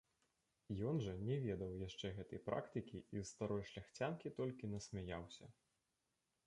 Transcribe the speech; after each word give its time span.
Ён 0.91 0.95
жа 1.07 1.11
не 1.27 1.35
ведаў 1.43 1.75
яшчэ 1.87 2.07
гэтай 2.21 2.41
практыкі 2.47 2.97
і 3.03 3.17
з 3.23 3.25
старой 3.33 3.63
шляхцянкі 3.75 4.35
толькі 4.41 4.73
насмяяўся. 4.75 5.45